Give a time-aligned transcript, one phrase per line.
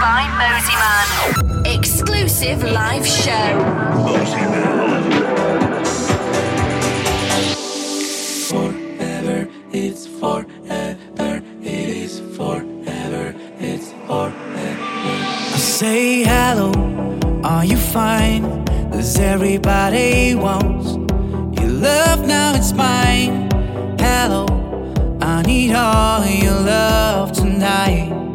[0.00, 1.66] by Mosimann.
[1.66, 3.50] Exclusive live show.
[8.48, 14.34] Forever, it's forever, it is forever, it's forever.
[15.54, 16.70] I say hello,
[17.42, 18.64] are you fine?
[18.92, 20.92] Cause everybody wants
[21.60, 23.48] your love, now it's mine.
[23.98, 24.46] Hello,
[25.20, 28.27] I need all your love tonight.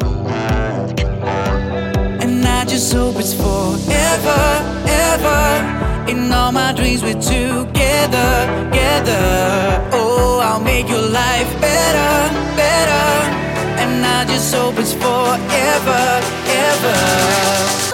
[2.74, 4.42] Just hope it's forever,
[4.84, 6.10] ever.
[6.10, 8.32] In all my dreams, we're together,
[8.66, 9.88] together.
[9.92, 13.06] Oh, I'll make your life better, better.
[13.78, 16.02] And I just hope it's forever,
[16.66, 16.98] ever.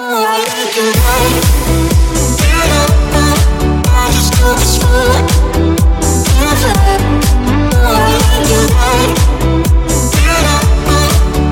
[0.01, 1.45] Oh, I your life
[2.41, 2.84] better.
[3.84, 5.12] I just hope it's forever,
[7.77, 9.12] Oh, I your life
[10.17, 10.59] better.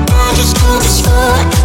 [0.09, 1.58] I just hope it's forever.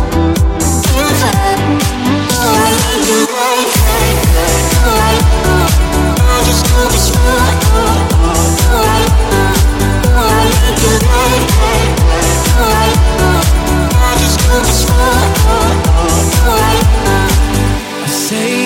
[18.24, 18.63] Say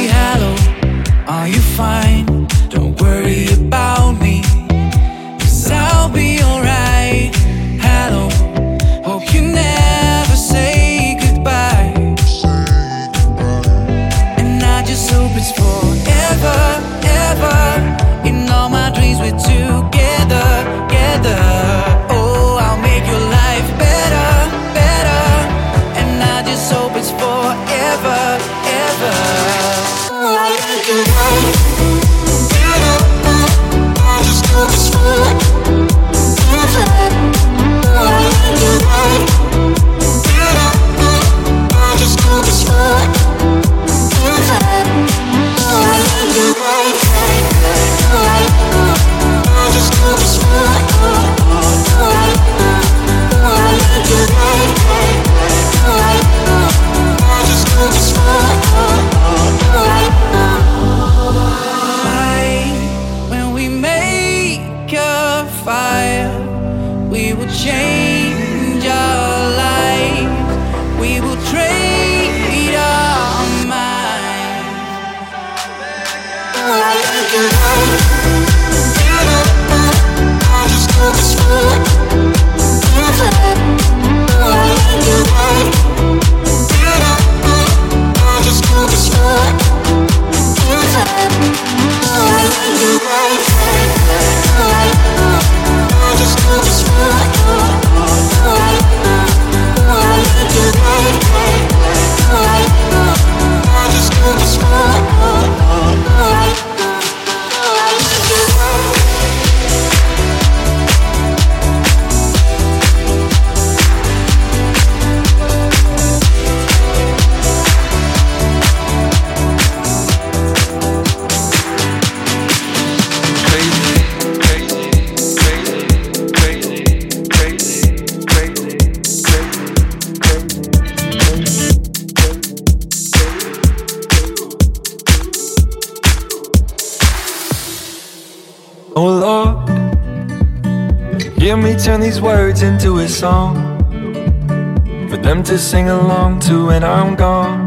[146.80, 147.66] when I'm gone,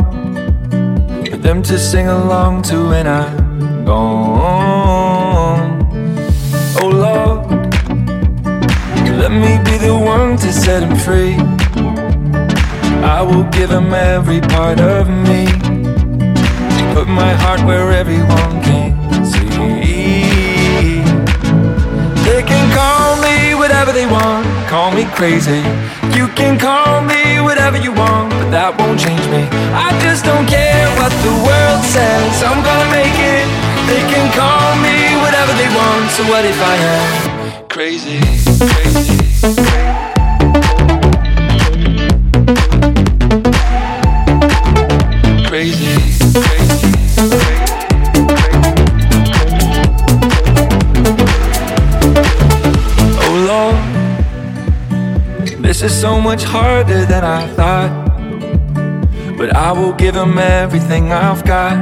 [1.26, 5.70] for them to sing along to when I'm gone.
[6.80, 7.46] Oh Lord,
[9.20, 11.36] let me be the one to set him free.
[13.04, 15.48] I will give him every part of me,
[16.94, 21.02] put my heart where everyone can see.
[22.24, 25.62] They can call me whatever they want, call me crazy.
[28.52, 29.48] That won't change me.
[29.72, 33.48] I just don't care what the world says, I'm gonna make it.
[33.88, 38.20] They can call me whatever they want, so what if I am crazy?
[38.68, 39.16] Crazy.
[45.48, 45.96] Crazy.
[45.96, 45.96] Crazy,
[46.36, 46.92] crazy.
[53.24, 53.80] Oh Lord,
[55.64, 58.11] this is so much harder than I thought.
[59.42, 61.76] But I will give them everything I've got.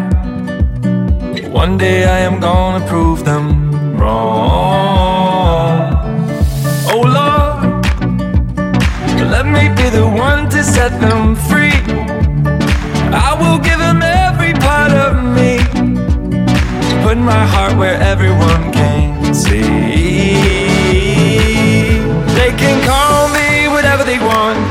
[1.51, 5.91] One day I am gonna prove them wrong.
[6.87, 7.85] Oh Lord,
[9.29, 11.81] let me be the one to set them free.
[13.27, 15.59] I will give them every part of me.
[17.03, 19.59] Put my heart where everyone can see.
[22.37, 23.08] They can come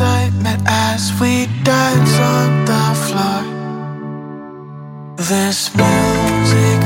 [0.00, 3.42] excitement as we dance on the floor.
[5.16, 6.79] This music.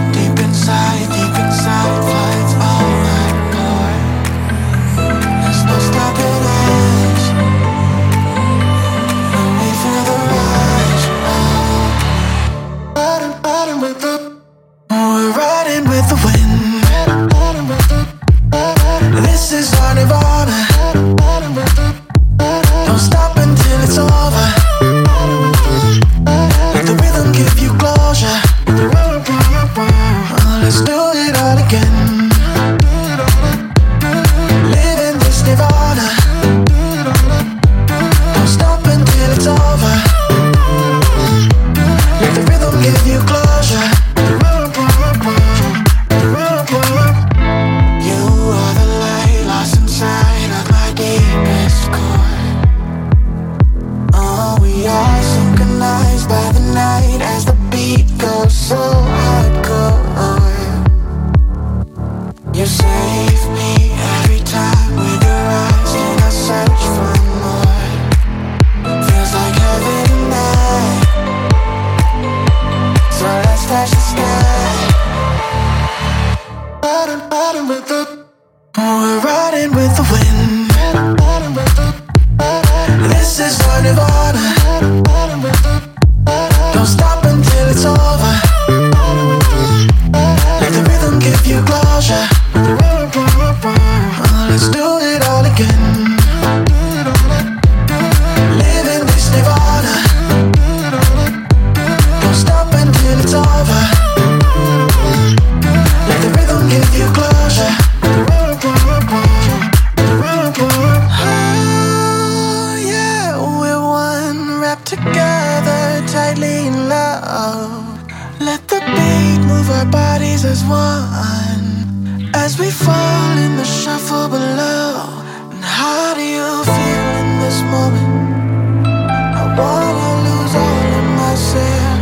[122.37, 125.23] As we fall in the shuffle below,
[125.53, 128.37] and how do you feel in this moment?
[128.85, 132.01] I wanna lose all of myself.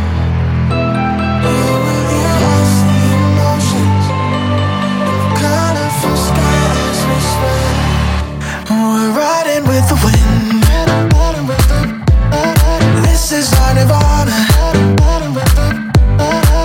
[1.45, 4.05] Here with you, I see emotions,
[5.37, 6.41] we.
[8.69, 10.63] We're riding with the wind.
[13.05, 14.37] This is our nirvana.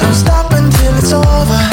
[0.01, 1.68] Don't stop until it's over.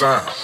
[0.00, 0.37] Hear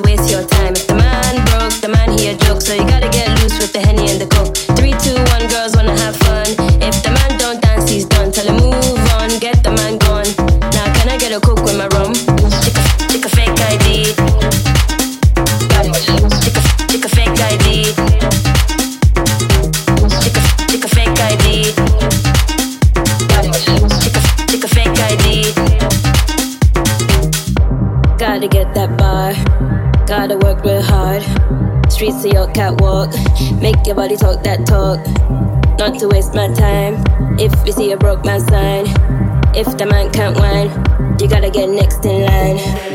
[0.00, 0.27] waste
[32.58, 33.12] catwalk.
[33.62, 34.98] Make your body talk that talk.
[35.78, 36.94] Not to waste my time.
[37.38, 38.86] If you see a broke man sign,
[39.54, 40.68] if the man can't whine,
[41.20, 42.87] you gotta get next in line.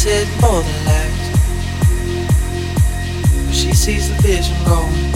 [0.00, 1.28] said more than lies.
[3.44, 5.12] But she sees the vision going.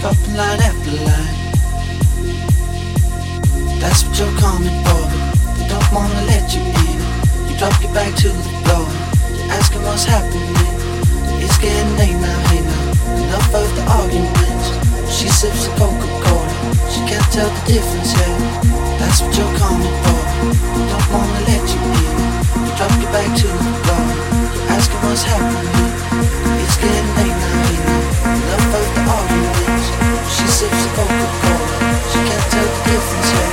[0.00, 1.36] Dropping line after line.
[3.80, 5.04] That's what you're coming for.
[5.56, 7.00] They don't wanna let you in.
[7.48, 8.84] You drop your back to the floor.
[9.32, 10.52] You're asking what's happening.
[11.40, 13.24] It's getting late now, hey now.
[13.24, 14.66] Enough of the arguments.
[15.08, 16.52] She sips the Coca-Cola.
[16.92, 18.36] She can't tell the difference, yeah.
[19.00, 20.20] That's what you're coming for.
[20.76, 22.09] They don't wanna let you in
[22.80, 23.60] drop you back to the
[24.72, 25.68] asking what's happening.
[26.64, 27.60] It's getting late now,
[28.96, 29.86] the arguments.
[30.34, 31.66] She sips the Coca-Cola.
[32.10, 33.32] She can't tell the difference.
[33.32, 33.49] Yet.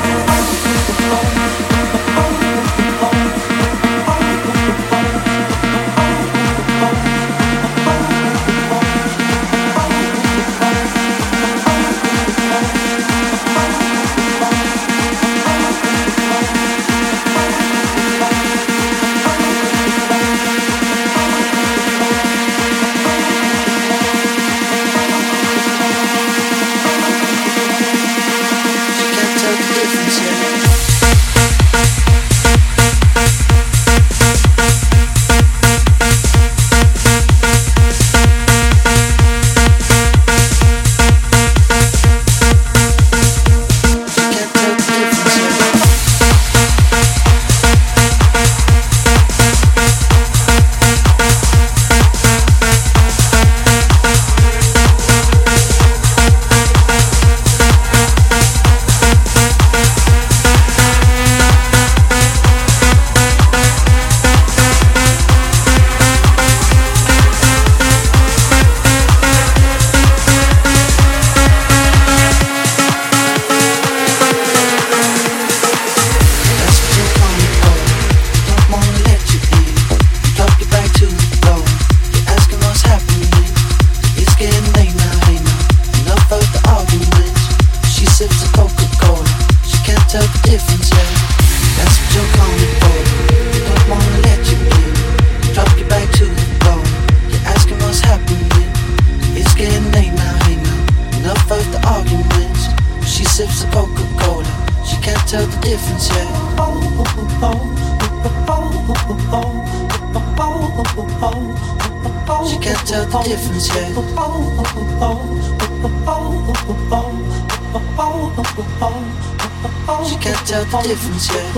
[120.88, 121.53] difference, yeah.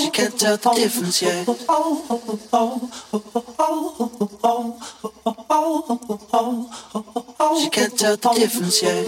[0.00, 1.46] She can't tell the difference, yet.
[7.60, 9.06] She can't tell the difference, yet.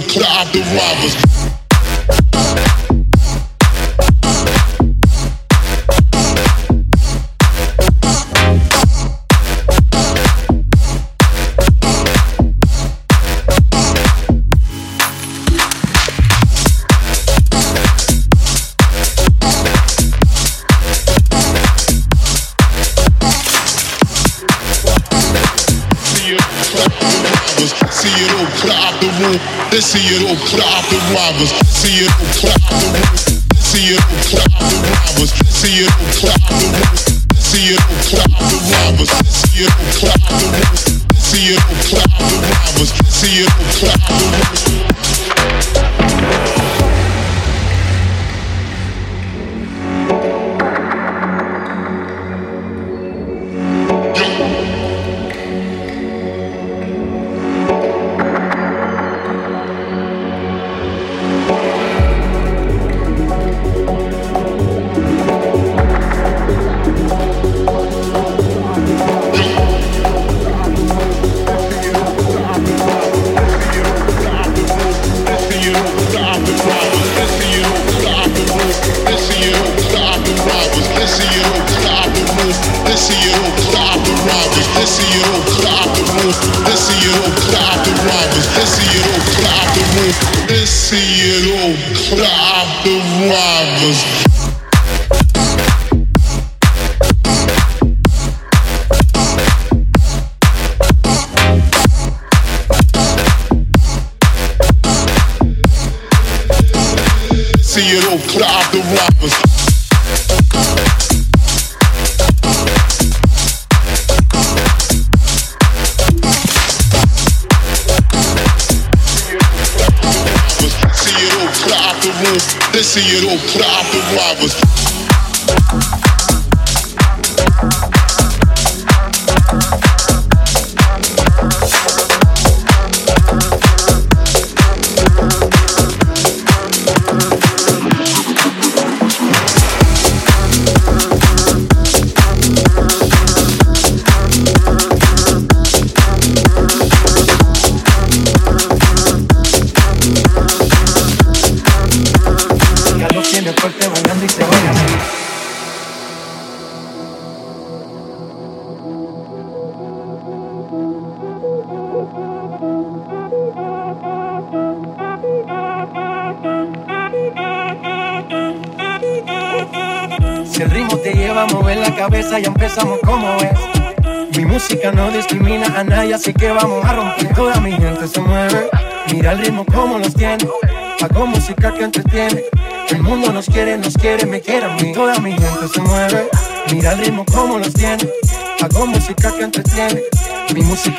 [0.00, 0.31] See it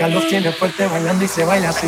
[0.07, 1.87] Mi música los tiene fuerte bailando y se baila así.